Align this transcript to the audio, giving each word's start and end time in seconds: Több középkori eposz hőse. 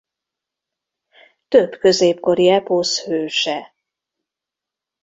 Több 1.47 1.71
középkori 1.79 2.49
eposz 2.49 3.03
hőse. 3.03 3.73